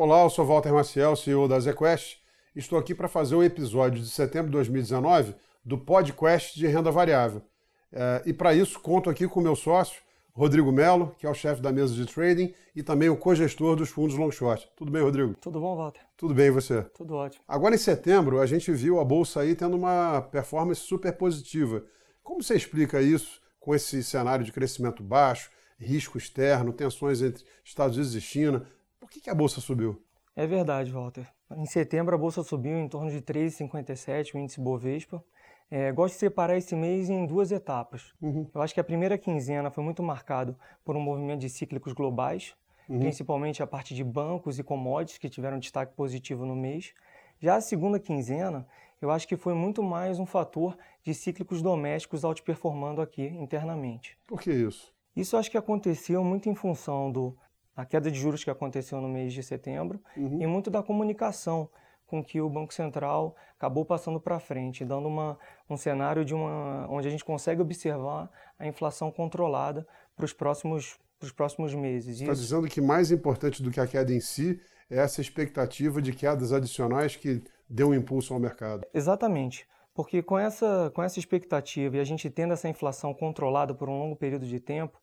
Olá, 0.00 0.22
eu 0.22 0.30
sou 0.30 0.46
Walter 0.46 0.72
Maciel, 0.72 1.16
CEO 1.16 1.48
da 1.48 1.58
ZQuest. 1.58 2.18
Estou 2.54 2.78
aqui 2.78 2.94
para 2.94 3.08
fazer 3.08 3.34
o 3.34 3.42
episódio 3.42 4.00
de 4.00 4.08
setembro 4.08 4.46
de 4.46 4.52
2019 4.52 5.34
do 5.64 5.76
podcast 5.76 6.56
de 6.56 6.68
renda 6.68 6.88
variável. 6.88 7.42
É, 7.90 8.22
e 8.24 8.32
para 8.32 8.54
isso, 8.54 8.78
conto 8.78 9.10
aqui 9.10 9.26
com 9.26 9.40
o 9.40 9.42
meu 9.42 9.56
sócio, 9.56 10.00
Rodrigo 10.32 10.70
Melo, 10.70 11.16
que 11.18 11.26
é 11.26 11.28
o 11.28 11.34
chefe 11.34 11.60
da 11.60 11.72
mesa 11.72 11.94
de 11.94 12.06
trading 12.06 12.54
e 12.76 12.80
também 12.80 13.08
o 13.08 13.16
cogestor 13.16 13.74
dos 13.74 13.88
fundos 13.88 14.14
long 14.14 14.30
short. 14.30 14.70
Tudo 14.76 14.92
bem, 14.92 15.02
Rodrigo? 15.02 15.34
Tudo 15.40 15.58
bom, 15.58 15.74
Walter? 15.74 16.02
Tudo 16.16 16.32
bem, 16.32 16.46
e 16.46 16.52
você? 16.52 16.82
Tudo 16.94 17.16
ótimo. 17.16 17.42
Agora, 17.48 17.74
em 17.74 17.78
setembro, 17.78 18.40
a 18.40 18.46
gente 18.46 18.70
viu 18.70 19.00
a 19.00 19.04
bolsa 19.04 19.40
aí 19.40 19.56
tendo 19.56 19.76
uma 19.76 20.22
performance 20.30 20.80
super 20.80 21.12
positiva. 21.12 21.82
Como 22.22 22.40
você 22.40 22.54
explica 22.54 23.02
isso 23.02 23.40
com 23.58 23.74
esse 23.74 24.04
cenário 24.04 24.44
de 24.44 24.52
crescimento 24.52 25.02
baixo, 25.02 25.50
risco 25.76 26.16
externo, 26.16 26.72
tensões 26.72 27.20
entre 27.20 27.44
Estados 27.64 27.96
Unidos 27.96 28.14
e 28.14 28.20
China? 28.20 28.64
Por 29.08 29.14
que, 29.14 29.20
que 29.22 29.30
a 29.30 29.34
bolsa 29.34 29.58
subiu? 29.58 30.02
É 30.36 30.46
verdade, 30.46 30.92
Walter. 30.92 31.26
Em 31.56 31.64
setembro 31.64 32.14
a 32.14 32.18
bolsa 32.18 32.42
subiu 32.42 32.78
em 32.78 32.86
torno 32.86 33.10
de 33.10 33.22
3,57, 33.22 34.34
o 34.34 34.38
índice 34.38 34.60
Bovespa. 34.60 35.24
É, 35.70 35.90
gosto 35.90 36.12
de 36.12 36.20
separar 36.20 36.58
esse 36.58 36.76
mês 36.76 37.08
em 37.08 37.24
duas 37.24 37.50
etapas. 37.50 38.12
Uhum. 38.20 38.46
Eu 38.54 38.60
acho 38.60 38.74
que 38.74 38.80
a 38.80 38.84
primeira 38.84 39.16
quinzena 39.16 39.70
foi 39.70 39.82
muito 39.82 40.02
marcado 40.02 40.54
por 40.84 40.94
um 40.94 41.00
movimento 41.00 41.40
de 41.40 41.48
cíclicos 41.48 41.94
globais, 41.94 42.54
uhum. 42.86 42.98
principalmente 42.98 43.62
a 43.62 43.66
parte 43.66 43.94
de 43.94 44.04
bancos 44.04 44.58
e 44.58 44.62
commodities 44.62 45.16
que 45.16 45.30
tiveram 45.30 45.58
destaque 45.58 45.94
positivo 45.94 46.44
no 46.44 46.54
mês. 46.54 46.92
Já 47.40 47.56
a 47.56 47.62
segunda 47.62 47.98
quinzena, 47.98 48.68
eu 49.00 49.10
acho 49.10 49.26
que 49.26 49.38
foi 49.38 49.54
muito 49.54 49.82
mais 49.82 50.18
um 50.18 50.26
fator 50.26 50.76
de 51.02 51.14
cíclicos 51.14 51.62
domésticos 51.62 52.24
outperformando 52.24 53.00
aqui 53.00 53.22
internamente. 53.22 54.18
Por 54.26 54.42
que 54.42 54.52
isso? 54.52 54.92
Isso 55.16 55.34
acho 55.34 55.50
que 55.50 55.56
aconteceu 55.56 56.22
muito 56.22 56.50
em 56.50 56.54
função 56.54 57.10
do 57.10 57.34
a 57.78 57.84
queda 57.84 58.10
de 58.10 58.18
juros 58.18 58.42
que 58.42 58.50
aconteceu 58.50 59.00
no 59.00 59.08
mês 59.08 59.32
de 59.32 59.40
setembro 59.40 60.00
uhum. 60.16 60.42
e 60.42 60.46
muito 60.48 60.68
da 60.68 60.82
comunicação 60.82 61.70
com 62.08 62.24
que 62.24 62.40
o 62.40 62.48
Banco 62.50 62.74
Central 62.74 63.36
acabou 63.56 63.84
passando 63.84 64.20
para 64.20 64.40
frente, 64.40 64.84
dando 64.84 65.06
uma, 65.06 65.38
um 65.70 65.76
cenário 65.76 66.24
de 66.24 66.34
uma, 66.34 66.88
onde 66.90 67.06
a 67.06 67.10
gente 67.10 67.24
consegue 67.24 67.62
observar 67.62 68.28
a 68.58 68.66
inflação 68.66 69.12
controlada 69.12 69.86
para 70.16 70.24
os 70.24 70.32
próximos, 70.32 70.98
próximos 71.36 71.72
meses. 71.72 72.20
Está 72.20 72.32
dizendo 72.32 72.66
que 72.66 72.80
mais 72.80 73.12
importante 73.12 73.62
do 73.62 73.70
que 73.70 73.78
a 73.78 73.86
queda 73.86 74.12
em 74.12 74.20
si 74.20 74.60
é 74.90 74.98
essa 74.98 75.20
expectativa 75.20 76.02
de 76.02 76.12
quedas 76.12 76.52
adicionais 76.52 77.14
que 77.14 77.44
deu 77.70 77.90
um 77.90 77.94
impulso 77.94 78.34
ao 78.34 78.40
mercado. 78.40 78.84
Exatamente. 78.92 79.68
Porque 79.94 80.20
com 80.20 80.36
essa, 80.36 80.90
com 80.92 81.02
essa 81.02 81.20
expectativa 81.20 81.96
e 81.96 82.00
a 82.00 82.04
gente 82.04 82.28
tendo 82.28 82.54
essa 82.54 82.68
inflação 82.68 83.14
controlada 83.14 83.72
por 83.72 83.88
um 83.88 83.96
longo 83.96 84.16
período 84.16 84.46
de 84.46 84.58
tempo, 84.58 85.00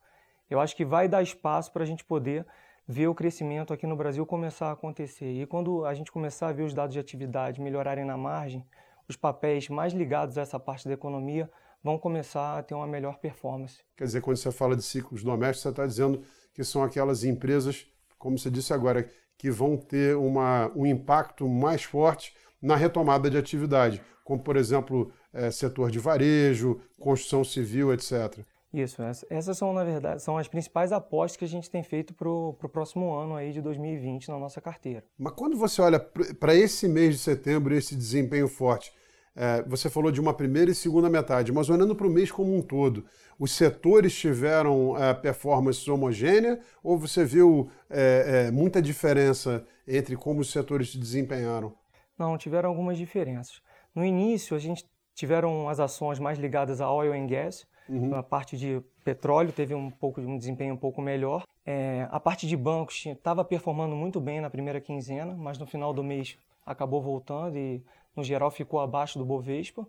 eu 0.50 0.60
acho 0.60 0.76
que 0.76 0.84
vai 0.84 1.08
dar 1.08 1.24
espaço 1.24 1.72
para 1.72 1.84
a 1.84 1.86
gente 1.86 2.04
poder 2.04 2.46
ver 2.88 3.08
o 3.08 3.16
crescimento 3.16 3.74
aqui 3.74 3.88
no 3.88 3.96
Brasil 3.96 4.26
começar 4.26 4.68
a 4.68 4.72
acontecer. 4.72 5.32
E 5.32 5.46
quando 5.46 5.86
a 5.86 5.94
gente 5.94 6.12
começar 6.12 6.50
a 6.50 6.52
ver 6.52 6.64
os 6.64 6.74
dados 6.74 6.94
de 6.94 7.00
atividade 7.00 7.60
melhorarem 7.62 8.06
na 8.06 8.18
margem, 8.18 8.66
os 9.08 9.16
papéis 9.16 9.70
mais 9.70 9.94
ligados 9.94 10.38
a 10.38 10.42
essa 10.42 10.60
parte 10.60 10.88
da 10.88 10.94
economia 10.94 11.50
vão 11.84 11.98
começar 11.98 12.58
a 12.58 12.64
ter 12.64 12.74
uma 12.74 12.88
melhor 12.88 13.18
performance. 13.18 13.80
Quer 13.96 14.06
dizer, 14.06 14.22
quando 14.22 14.38
você 14.38 14.52
fala 14.52 14.76
de 14.76 14.84
ciclos 14.84 15.24
domésticos, 15.24 15.62
você 15.62 15.70
está 15.70 15.86
dizendo 15.86 16.24
que 16.54 16.64
são 16.64 16.84
aquelas 16.84 17.24
empresas, 17.24 17.86
como 18.18 18.38
você 18.38 18.50
disse 18.50 18.74
agora, 18.74 19.08
que 19.38 19.52
vão 19.52 19.78
ter 19.78 20.16
uma, 20.16 20.72
um 20.76 20.86
impacto 20.86 21.48
mais 21.48 21.84
forte 21.84 22.36
na 22.62 22.76
retomada 22.76 23.30
de 23.30 23.38
atividade, 23.38 24.02
como, 24.24 24.42
por 24.42 24.56
exemplo, 24.56 25.12
é, 25.32 25.52
setor 25.52 25.92
de 25.92 26.00
varejo, 26.00 26.82
construção 27.00 27.44
civil, 27.44 27.94
etc. 27.94 28.40
Isso, 28.76 29.02
essas 29.30 29.58
são, 29.58 29.72
na 29.72 29.86
verdade, 29.86 30.22
são 30.22 30.38
as 30.38 30.50
principais 30.50 30.92
apostas 30.92 31.38
que 31.38 31.46
a 31.46 31.48
gente 31.48 31.70
tem 31.70 31.82
feito 31.82 32.14
para 32.14 32.28
o 32.28 32.54
próximo 32.70 33.14
ano 33.14 33.36
aí 33.36 33.54
de 33.54 33.62
2020 33.62 34.28
na 34.28 34.38
nossa 34.38 34.60
carteira. 34.60 35.02
Mas 35.18 35.32
quando 35.32 35.56
você 35.56 35.82
olha 35.82 35.98
para 35.98 36.54
esse 36.54 36.86
mês 36.90 37.16
de 37.16 37.22
setembro, 37.22 37.74
esse 37.74 37.96
desempenho 37.96 38.50
forte, 38.50 38.92
é, 39.34 39.62
você 39.64 39.90
falou 39.90 40.12
de 40.12 40.20
uma 40.20 40.34
primeira 40.34 40.72
e 40.72 40.76
segunda 40.76 41.10
metade, 41.10 41.54
mas 41.54 41.70
olhando 41.70 41.96
para 41.96 42.06
o 42.06 42.10
mês 42.10 42.30
como 42.32 42.54
um 42.54 42.62
todo, 42.62 43.06
os 43.40 43.52
setores 43.52 44.14
tiveram 44.14 44.98
é, 44.98 45.14
performance 45.14 45.90
homogênea 45.90 46.60
ou 46.84 46.98
você 46.98 47.24
viu 47.24 47.70
é, 47.90 48.48
é, 48.48 48.52
muita 48.52 48.82
diferença 48.82 49.66
entre 49.88 50.18
como 50.18 50.42
os 50.42 50.52
setores 50.52 50.92
se 50.92 50.98
desempenharam? 50.98 51.74
Não, 52.18 52.38
tiveram 52.38 52.70
algumas 52.70 52.98
diferenças. 52.98 53.62
No 53.94 54.04
início, 54.04 54.56
a 54.56 54.60
gente 54.60 54.86
tiveram 55.14 55.70
as 55.70 55.80
ações 55.80 56.20
mais 56.20 56.38
ligadas 56.38 56.82
a 56.82 56.92
oil 56.92 57.14
and 57.14 57.28
gas, 57.28 57.66
Uhum. 57.88 58.16
A 58.16 58.24
parte 58.24 58.58
de 58.58 58.82
petróleo 59.04 59.52
teve 59.52 59.76
um 59.76 59.90
pouco 59.92 60.20
um 60.22 60.38
desempenho 60.38 60.74
um 60.74 60.78
pouco 60.78 61.02
melhor. 61.02 61.44
É, 61.66 62.08
a 62.12 62.20
parte 62.20 62.48
de 62.48 62.56
bancos 62.58 63.06
estava 63.06 63.44
performando 63.44 63.96
muito 63.96 64.20
bem 64.20 64.42
na 64.42 64.50
primeira 64.50 64.82
quinzena, 64.82 65.36
mas 65.36 65.58
no 65.58 65.66
final 65.66 65.94
do 65.94 66.04
mês 66.04 66.38
acabou 66.66 67.02
voltando 67.02 67.58
e 67.58 67.84
no 68.16 68.24
geral 68.24 68.50
ficou 68.50 68.80
abaixo 68.80 69.20
do 69.20 69.26
Bovespa. 69.26 69.88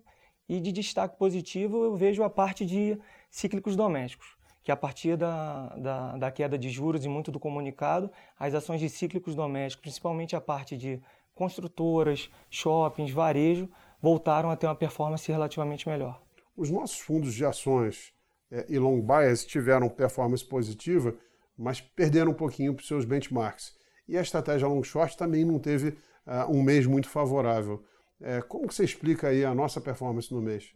E 0.49 0.61
de 0.61 0.71
destaque 0.71 1.17
positivo 1.17 1.83
eu 1.83 1.97
vejo 1.97 2.23
a 2.23 2.31
parte 2.31 2.65
de 2.65 2.99
cíclicos 3.31 3.75
domésticos, 3.75 4.37
que 4.63 4.71
a 4.71 4.77
partir 4.77 5.17
da, 5.17 5.69
da, 5.77 6.17
da 6.17 6.31
queda 6.31 6.57
de 6.57 6.69
juros 6.69 7.05
e 7.05 7.09
muito 7.09 7.33
do 7.33 7.41
comunicado, 7.41 8.11
as 8.39 8.55
ações 8.55 8.81
de 8.81 8.89
cíclicos 8.89 9.35
domésticos, 9.35 9.83
principalmente 9.83 10.37
a 10.37 10.41
parte 10.41 10.77
de 10.77 11.01
construtoras, 11.35 12.31
shoppings, 12.49 13.11
varejo, 13.11 13.69
voltaram 14.01 14.51
a 14.51 14.57
ter 14.57 14.67
uma 14.67 14.75
performance 14.75 15.31
relativamente 15.31 15.89
melhor. 15.89 16.21
Os 16.57 16.71
nossos 16.71 16.99
fundos 16.99 17.35
de 17.35 17.45
ações 17.45 18.13
é, 18.51 18.65
e 18.69 18.79
long 18.79 19.01
bias 19.01 19.45
tiveram 19.45 19.89
performance 19.89 20.45
positiva, 20.45 21.15
mas 21.57 21.81
perderam 21.81 22.31
um 22.31 22.35
pouquinho 22.35 22.75
para 22.75 22.81
os 22.81 22.89
seus 22.89 23.05
benchmarks. 23.05 23.75
E 24.09 24.17
a 24.17 24.23
estratégia 24.23 24.69
long 24.69 24.83
short 24.83 25.17
também 25.17 25.45
não 25.45 25.59
teve 25.59 25.89
uh, 25.89 26.51
um 26.51 26.63
mês 26.63 26.87
muito 26.87 27.09
favorável. 27.09 27.85
É, 28.21 28.41
como 28.41 28.69
que 28.69 28.75
você 28.75 28.85
explica 28.85 29.29
aí 29.29 29.45
a 29.45 29.55
nossa 29.55 29.81
performance 29.81 30.33
no 30.33 30.41
mês? 30.41 30.73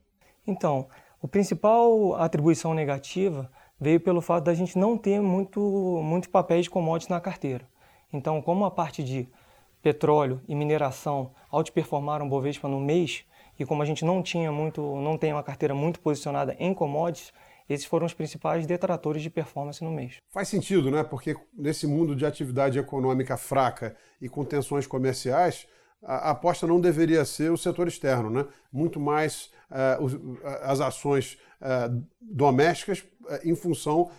Então, 0.46 0.88
o 1.22 1.28
principal 1.28 2.14
atribuição 2.16 2.74
negativa 2.74 3.50
veio 3.78 4.00
pelo 4.00 4.20
fato 4.20 4.44
da 4.44 4.54
gente 4.54 4.76
não 4.76 4.98
ter 4.98 5.20
muito, 5.20 5.60
muito 6.02 6.28
papéis 6.28 6.64
de 6.64 6.70
commodities 6.70 7.08
na 7.08 7.20
carteira. 7.20 7.66
Então, 8.12 8.42
como 8.42 8.64
a 8.64 8.70
parte 8.70 9.02
de 9.02 9.28
petróleo 9.80 10.40
e 10.46 10.54
mineração 10.54 11.32
outperformaram 11.50 12.26
o 12.26 12.28
Bovespa 12.28 12.68
no 12.68 12.80
mês, 12.80 13.24
e 13.60 13.66
como 13.66 13.82
a 13.82 13.84
gente 13.84 14.06
não 14.06 14.22
tinha 14.22 14.50
muito, 14.50 14.80
não 15.02 15.18
tem 15.18 15.34
uma 15.34 15.42
carteira 15.42 15.74
muito 15.74 16.00
posicionada 16.00 16.56
em 16.58 16.72
commodities, 16.72 17.30
esses 17.68 17.84
foram 17.84 18.06
os 18.06 18.14
principais 18.14 18.66
detratores 18.66 19.22
de 19.22 19.28
performance 19.28 19.84
no 19.84 19.92
mês. 19.92 20.16
Faz 20.30 20.48
sentido, 20.48 20.90
né? 20.90 21.04
Porque 21.04 21.36
nesse 21.56 21.86
mundo 21.86 22.16
de 22.16 22.24
atividade 22.24 22.78
econômica 22.78 23.36
fraca 23.36 23.94
e 24.20 24.30
com 24.30 24.44
tensões 24.46 24.86
comerciais, 24.86 25.68
a 26.02 26.30
aposta 26.30 26.66
não 26.66 26.80
deveria 26.80 27.22
ser 27.26 27.52
o 27.52 27.58
setor 27.58 27.86
externo, 27.86 28.30
né? 28.30 28.46
Muito 28.72 28.98
mais 28.98 29.52
uh, 29.70 30.38
as 30.62 30.80
ações 30.80 31.38
uh, 31.60 32.02
domésticas 32.18 33.00
uh, 33.00 33.38
em 33.44 33.54
função 33.54 34.10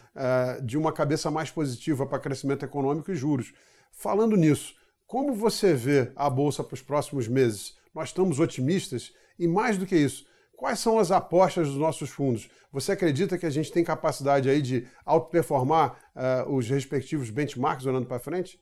de 0.64 0.78
uma 0.78 0.92
cabeça 0.92 1.32
mais 1.32 1.50
positiva 1.50 2.06
para 2.06 2.20
crescimento 2.20 2.64
econômico 2.64 3.12
e 3.12 3.16
juros. 3.16 3.54
Falando 3.92 4.36
nisso, 4.36 4.76
como 5.08 5.34
você 5.34 5.74
vê 5.74 6.12
a 6.16 6.30
bolsa 6.30 6.64
para 6.64 6.76
os 6.76 6.82
próximos 6.82 7.28
meses? 7.28 7.81
Nós 7.94 8.10
estamos 8.10 8.40
otimistas 8.40 9.12
e 9.38 9.48
mais 9.48 9.78
do 9.78 9.86
que 9.86 9.96
isso, 9.96 10.26
quais 10.56 10.80
são 10.80 11.00
as 11.00 11.12
apostas 11.12 11.68
dos 11.68 11.78
nossos 11.78 12.10
fundos? 12.10 12.50
Você 12.72 12.92
acredita 12.92 13.38
que 13.38 13.46
a 13.46 13.50
gente 13.50 13.72
tem 13.72 13.84
capacidade 13.84 14.50
aí 14.50 14.62
de 14.62 14.88
outperformar 15.06 15.98
uh, 16.16 16.54
os 16.54 16.70
respectivos 16.70 17.30
benchmarks 17.30 17.86
olhando 17.86 18.06
para 18.06 18.20
frente? 18.20 18.60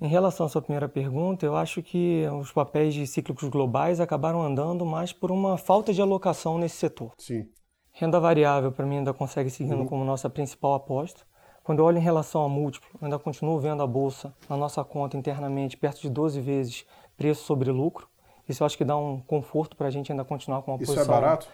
Em 0.00 0.06
relação 0.06 0.46
à 0.46 0.48
sua 0.48 0.62
primeira 0.62 0.88
pergunta, 0.88 1.44
eu 1.44 1.56
acho 1.56 1.82
que 1.82 2.24
os 2.40 2.52
papéis 2.52 2.94
de 2.94 3.04
cíclicos 3.04 3.48
globais 3.48 3.98
acabaram 3.98 4.40
andando 4.40 4.86
mais 4.86 5.12
por 5.12 5.32
uma 5.32 5.58
falta 5.58 5.92
de 5.92 6.00
alocação 6.00 6.56
nesse 6.56 6.76
setor. 6.76 7.12
Sim. 7.18 7.48
Renda 7.90 8.20
variável, 8.20 8.70
para 8.70 8.86
mim, 8.86 8.98
ainda 8.98 9.12
consegue 9.12 9.50
seguindo 9.50 9.80
uhum. 9.80 9.86
como 9.86 10.04
nossa 10.04 10.30
principal 10.30 10.74
aposta. 10.74 11.22
Quando 11.64 11.80
eu 11.80 11.84
olho 11.84 11.98
em 11.98 12.02
relação 12.02 12.44
a 12.44 12.48
múltiplo, 12.48 12.88
eu 12.94 13.06
ainda 13.06 13.18
continuo 13.18 13.58
vendo 13.58 13.82
a 13.82 13.86
bolsa 13.88 14.32
na 14.48 14.56
nossa 14.56 14.84
conta 14.84 15.16
internamente 15.16 15.76
perto 15.76 16.00
de 16.00 16.08
12 16.08 16.40
vezes 16.40 16.86
preço 17.16 17.44
sobre 17.44 17.72
lucro. 17.72 18.08
Isso 18.48 18.62
eu 18.62 18.66
acho 18.66 18.76
que 18.78 18.84
dá 18.84 18.96
um 18.96 19.20
conforto 19.20 19.76
para 19.76 19.88
a 19.88 19.90
gente 19.90 20.10
ainda 20.10 20.24
continuar 20.24 20.62
com 20.62 20.72
uma 20.72 20.82
Isso 20.82 20.92
posição. 20.92 21.02
Isso 21.02 21.12
é 21.12 21.20
barato? 21.20 21.48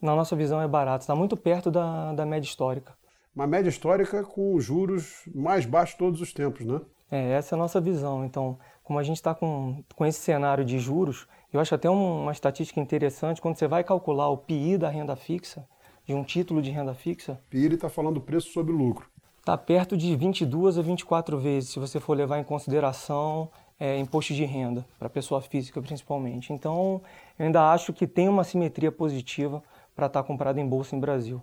Na 0.00 0.16
nossa 0.16 0.34
visão 0.34 0.60
é 0.60 0.66
barato, 0.66 1.02
está 1.02 1.14
muito 1.14 1.36
perto 1.36 1.70
da, 1.70 2.12
da 2.12 2.24
média 2.24 2.46
histórica. 2.46 2.94
Uma 3.34 3.46
média 3.46 3.68
histórica 3.68 4.24
com 4.24 4.58
juros 4.58 5.22
mais 5.34 5.64
baixos 5.64 5.96
todos 5.96 6.20
os 6.20 6.32
tempos, 6.32 6.64
né? 6.66 6.80
É, 7.10 7.32
essa 7.32 7.54
é 7.54 7.56
a 7.56 7.58
nossa 7.58 7.80
visão. 7.80 8.24
Então, 8.24 8.58
como 8.82 8.98
a 8.98 9.02
gente 9.02 9.16
está 9.16 9.34
com, 9.34 9.84
com 9.94 10.06
esse 10.06 10.20
cenário 10.20 10.64
de 10.64 10.78
juros, 10.78 11.26
eu 11.52 11.60
acho 11.60 11.74
até 11.74 11.88
uma 11.90 12.32
estatística 12.32 12.80
interessante, 12.80 13.40
quando 13.40 13.56
você 13.56 13.68
vai 13.68 13.84
calcular 13.84 14.28
o 14.28 14.38
PI 14.38 14.78
da 14.78 14.88
renda 14.88 15.16
fixa, 15.16 15.66
de 16.06 16.14
um 16.14 16.24
título 16.24 16.62
de 16.62 16.70
renda 16.70 16.94
fixa... 16.94 17.40
PI 17.50 17.74
está 17.74 17.88
falando 17.88 18.20
preço 18.20 18.50
sobre 18.52 18.72
lucro. 18.72 19.08
Está 19.38 19.56
perto 19.56 19.96
de 19.96 20.14
22 20.16 20.78
a 20.78 20.82
24 20.82 21.38
vezes, 21.38 21.70
se 21.70 21.78
você 21.78 21.98
for 21.98 22.16
levar 22.16 22.38
em 22.38 22.44
consideração 22.44 23.50
é, 23.80 23.98
imposto 23.98 24.34
de 24.34 24.44
renda, 24.44 24.86
para 24.98 25.08
pessoa 25.08 25.40
física 25.40 25.80
principalmente. 25.80 26.52
Então, 26.52 27.00
eu 27.38 27.46
ainda 27.46 27.72
acho 27.72 27.94
que 27.94 28.06
tem 28.06 28.28
uma 28.28 28.44
simetria 28.44 28.92
positiva 28.92 29.64
para 29.96 30.06
estar 30.06 30.22
tá 30.22 30.26
comprado 30.26 30.58
em 30.58 30.68
bolsa 30.68 30.94
em 30.94 31.00
Brasil. 31.00 31.42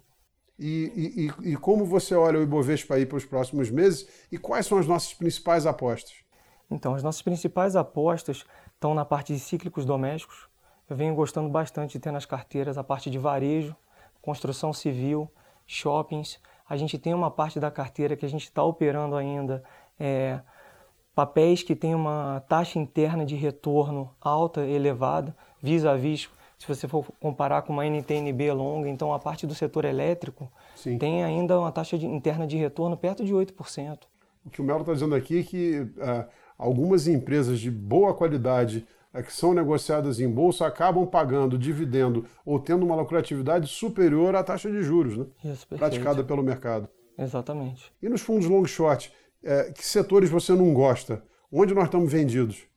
E, 0.59 1.29
e, 1.43 1.51
e, 1.51 1.55
como 1.55 1.85
você 1.85 2.15
olha 2.15 2.39
o 2.39 2.43
Ibovespa 2.43 2.95
aí 2.95 3.05
para 3.05 3.17
os 3.17 3.25
próximos 3.25 3.69
meses 3.69 4.07
e 4.31 4.37
quais 4.39 4.65
são 4.65 4.77
as 4.77 4.87
nossas 4.87 5.13
principais 5.13 5.65
apostas? 5.67 6.15
Então, 6.69 6.95
as 6.95 7.03
nossas 7.03 7.21
principais 7.21 7.75
apostas 7.75 8.43
estão 8.73 8.93
na 8.93 9.05
parte 9.05 9.33
de 9.33 9.39
cíclicos 9.39 9.85
domésticos. 9.85 10.47
Eu 10.89 10.95
venho 10.95 11.13
gostando 11.13 11.49
bastante 11.49 11.93
de 11.93 11.99
ter 11.99 12.11
nas 12.11 12.25
carteiras 12.25 12.77
a 12.77 12.83
parte 12.83 13.09
de 13.09 13.19
varejo, 13.19 13.75
construção 14.21 14.73
civil, 14.73 15.31
shoppings. 15.65 16.39
A 16.67 16.75
gente 16.75 16.97
tem 16.97 17.13
uma 17.13 17.29
parte 17.29 17.59
da 17.59 17.69
carteira 17.69 18.15
que 18.15 18.25
a 18.25 18.29
gente 18.29 18.43
está 18.43 18.63
operando 18.63 19.15
ainda, 19.15 19.63
é, 19.99 20.39
papéis 21.17 21.63
que 21.63 21.75
têm 21.75 21.95
uma 21.95 22.43
taxa 22.47 22.77
interna 22.77 23.25
de 23.25 23.33
retorno 23.33 24.11
alta, 24.21 24.63
elevada, 24.63 25.35
vis 25.59 25.83
a 25.83 25.95
vis, 25.95 26.29
se 26.59 26.67
você 26.67 26.87
for 26.87 27.03
comparar 27.19 27.63
com 27.63 27.73
uma 27.73 27.87
NTNB 27.87 28.51
longa, 28.51 28.87
então 28.87 29.11
a 29.11 29.17
parte 29.17 29.47
do 29.47 29.55
setor 29.55 29.85
elétrico 29.85 30.47
Sim. 30.75 30.99
tem 30.99 31.23
ainda 31.23 31.59
uma 31.59 31.71
taxa 31.71 31.97
de, 31.97 32.05
interna 32.05 32.45
de 32.45 32.55
retorno 32.55 32.95
perto 32.95 33.25
de 33.25 33.33
8%. 33.33 33.97
O 34.45 34.51
que 34.51 34.61
o 34.61 34.63
Melo 34.63 34.81
está 34.81 34.93
dizendo 34.93 35.15
aqui 35.15 35.39
é 35.39 35.43
que 35.43 35.79
uh, 35.79 36.29
algumas 36.55 37.07
empresas 37.07 37.59
de 37.59 37.71
boa 37.71 38.13
qualidade 38.13 38.85
uh, 39.11 39.23
que 39.23 39.33
são 39.33 39.55
negociadas 39.55 40.19
em 40.19 40.29
bolsa 40.29 40.67
acabam 40.67 41.07
pagando 41.07 41.57
dividendo 41.57 42.25
ou 42.45 42.59
tendo 42.59 42.85
uma 42.85 42.95
lucratividade 42.95 43.67
superior 43.67 44.35
à 44.35 44.43
taxa 44.43 44.69
de 44.69 44.83
juros, 44.83 45.17
né? 45.17 45.25
Isso, 45.45 45.67
praticada 45.67 46.23
pelo 46.23 46.43
mercado. 46.43 46.87
Exatamente. 47.17 47.91
E 48.03 48.07
nos 48.07 48.21
fundos 48.21 48.47
long 48.47 48.65
short, 48.65 49.11
uh, 49.47 49.73
que 49.73 49.85
setores 49.85 50.29
você 50.29 50.53
não 50.53 50.73
gosta? 50.73 51.23
Onde 51.51 51.73
nós 51.73 51.85
estamos 51.85 52.11
vendidos? 52.11 52.67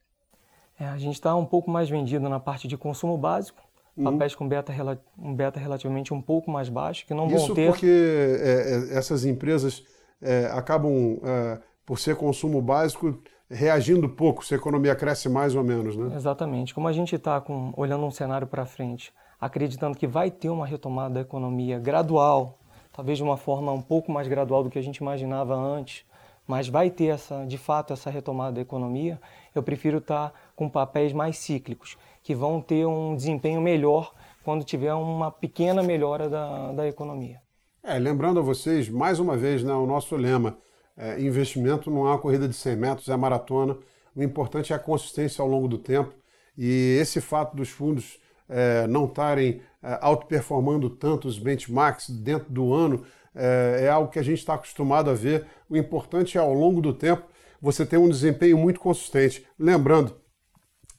É, 0.79 0.87
a 0.87 0.97
gente 0.97 1.15
está 1.15 1.35
um 1.37 1.45
pouco 1.45 1.71
mais 1.71 1.91
vendido 1.91 2.29
na 2.29 2.41
parte 2.41 2.67
de 2.67 2.77
consumo 2.77 3.19
básico, 3.19 3.61
uhum. 3.97 4.05
papéis 4.05 4.35
com 4.35 4.49
beta, 4.49 4.73
um 5.19 5.35
beta 5.35 5.61
relativamente 5.61 6.15
um 6.15 6.23
pouco 6.23 6.51
mais 6.51 6.71
baixo, 6.71 7.05
que 7.07 7.13
não 7.13 7.27
Isso 7.27 7.49
vão 7.49 7.55
ter... 7.55 7.63
Isso 7.63 7.73
porque 7.73 7.87
é, 7.87 8.95
é, 8.95 8.99
essas 8.99 9.27
empresas 9.27 9.85
é, 10.23 10.47
acabam, 10.47 11.21
é, 11.23 11.59
por 11.85 11.99
ser 11.99 12.17
consumo 12.17 12.63
básico, 12.63 13.21
reagindo 13.51 14.09
pouco, 14.09 14.45
se 14.45 14.55
a 14.55 14.57
economia 14.57 14.95
cresce 14.95 15.29
mais 15.29 15.55
ou 15.55 15.65
menos, 15.65 15.97
né? 15.97 16.15
Exatamente. 16.15 16.73
Como 16.73 16.87
a 16.87 16.93
gente 16.93 17.15
está 17.15 17.45
olhando 17.77 18.07
um 18.07 18.11
cenário 18.11 18.47
para 18.47 18.65
frente, 18.65 19.13
acreditando 19.41 19.99
que 19.99 20.07
vai 20.07 20.31
ter 20.31 20.49
uma 20.49 20.67
retomada 20.67 21.15
da 21.15 21.21
economia 21.21 21.79
gradual, 21.79 22.59
talvez 22.93 23.19
de 23.19 23.25
uma 23.25 23.37
forma 23.37 23.73
um 23.73 23.83
pouco 23.83 24.13
mais 24.13 24.29
gradual 24.29 24.63
do 24.63 24.71
que 24.71 24.79
a 24.79 24.83
gente 24.83 24.99
imaginava 24.99 25.55
antes, 25.55 26.05
mas 26.51 26.69
vai 26.69 26.91
ter 26.91 27.07
essa, 27.07 27.45
de 27.45 27.57
fato 27.57 27.93
essa 27.93 28.11
retomada 28.11 28.57
da 28.57 28.61
economia, 28.61 29.21
eu 29.55 29.63
prefiro 29.63 29.99
estar 29.99 30.33
com 30.57 30.69
papéis 30.69 31.13
mais 31.13 31.39
cíclicos, 31.39 31.97
que 32.25 32.35
vão 32.35 32.61
ter 32.61 32.85
um 32.85 33.15
desempenho 33.15 33.61
melhor 33.61 34.13
quando 34.43 34.65
tiver 34.65 34.93
uma 34.95 35.31
pequena 35.31 35.81
melhora 35.81 36.29
da, 36.29 36.73
da 36.73 36.89
economia. 36.89 37.41
É, 37.85 37.97
lembrando 38.01 38.41
a 38.41 38.43
vocês, 38.43 38.89
mais 38.89 39.21
uma 39.21 39.37
vez, 39.37 39.63
né, 39.63 39.73
o 39.73 39.87
nosso 39.87 40.17
lema, 40.17 40.59
é, 40.97 41.21
investimento 41.21 41.89
não 41.89 42.09
é 42.09 42.11
uma 42.11 42.19
corrida 42.19 42.49
de 42.49 42.55
100 42.55 42.77
metros, 42.77 43.09
é 43.09 43.17
maratona. 43.17 43.79
O 44.17 44.21
importante 44.21 44.73
é 44.73 44.77
a 44.77 44.79
consistência 44.79 45.41
ao 45.41 45.47
longo 45.49 45.69
do 45.69 45.79
tempo. 45.79 46.13
E 46.59 46.99
esse 47.01 47.21
fato 47.21 47.55
dos 47.55 47.69
fundos 47.69 48.19
é, 48.49 48.89
não 48.89 49.05
estarem 49.05 49.63
é, 49.81 50.01
outperformando 50.05 50.91
tanto 50.91 51.29
os 51.29 51.39
benchmarks 51.39 52.11
dentro 52.11 52.53
do 52.53 52.75
ano 52.75 53.05
é, 53.35 53.83
é 53.85 53.89
algo 53.89 54.11
que 54.11 54.19
a 54.19 54.23
gente 54.23 54.39
está 54.39 54.55
acostumado 54.55 55.11
a 55.11 55.15
ver. 55.15 55.47
O 55.69 55.77
importante 55.77 56.37
é, 56.37 56.41
ao 56.41 56.53
longo 56.53 56.81
do 56.81 56.93
tempo, 56.93 57.23
você 57.61 57.85
ter 57.85 57.99
um 57.99 58.09
desempenho 58.09 58.57
muito 58.59 58.81
consistente. 58.81 59.47
Lembrando 59.59 60.15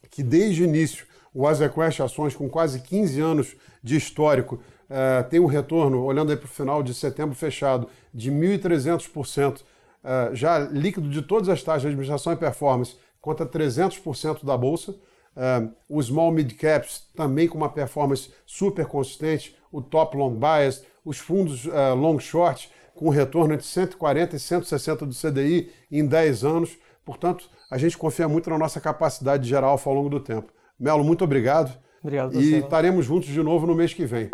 que 0.10 0.22
desde 0.22 0.62
o 0.62 0.66
início, 0.66 1.06
o 1.33 1.48
Azequest 1.48 2.00
Ações, 2.01 2.36
com 2.36 2.50
quase 2.50 2.81
15 2.81 3.19
anos 3.19 3.56
de 3.81 3.95
histórico, 3.95 4.62
é, 4.89 5.24
tem 5.24 5.39
um 5.39 5.45
retorno, 5.45 6.04
olhando 6.04 6.36
para 6.36 6.45
o 6.45 6.50
final 6.50 6.83
de 6.83 6.94
setembro 6.94 7.33
fechado, 7.33 7.88
de 8.13 8.31
1.300%, 8.31 9.62
é, 10.04 10.36
já 10.36 10.60
líquido 10.60 11.10
de 11.10 11.22
todas 11.22 11.48
as 11.48 11.63
taxas 11.63 11.84
de 11.84 11.88
administração 11.88 12.34
e 12.34 12.36
performance, 12.36 12.95
contra 13.22 13.45
300% 13.45 14.44
da 14.44 14.57
Bolsa. 14.57 14.95
É, 15.34 15.66
o 15.88 16.01
Small 16.04 16.31
Mid 16.31 16.51
Caps 16.57 17.07
também 17.16 17.48
com 17.48 17.57
uma 17.57 17.69
performance 17.69 18.31
super 18.45 18.86
consistente, 18.86 19.56
o 19.72 19.81
Top 19.81 20.18
Long 20.18 20.36
Bias, 20.36 20.84
os 21.03 21.18
fundos 21.18 21.65
uh, 21.65 21.95
Long 21.95 22.19
Short 22.19 22.69
com 22.95 23.09
retorno 23.09 23.53
entre 23.53 23.65
140 23.65 24.36
e 24.36 24.39
160 24.39 25.06
do 25.06 25.15
CDI 25.15 25.71
em 25.92 26.06
10 26.06 26.44
anos. 26.44 26.77
Portanto, 27.03 27.50
a 27.69 27.77
gente 27.77 27.98
confia 27.98 28.27
muito 28.27 28.50
na 28.50 28.57
nossa 28.57 28.80
capacidade 28.80 29.44
de 29.44 29.50
gerar 29.50 29.68
alfa 29.68 29.89
ao 29.89 29.95
longo 29.95 30.09
do 30.09 30.19
tempo. 30.19 30.51
Melo, 30.80 31.03
muito 31.03 31.24
obrigado. 31.24 31.77
Obrigado, 32.03 32.39
E 32.39 32.56
estaremos 32.56 33.06
juntos 33.06 33.30
de 33.30 33.42
novo 33.42 33.68
no 33.68 33.75
mês 33.75 33.94
que 33.94 34.06
vem. 34.06 34.30